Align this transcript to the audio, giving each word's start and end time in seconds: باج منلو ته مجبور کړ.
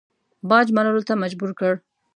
باج 0.49 0.67
منلو 0.75 1.01
ته 1.07 1.13
مجبور 1.23 1.51
کړ. 1.59 1.73